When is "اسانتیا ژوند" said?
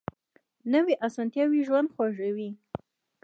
1.07-1.89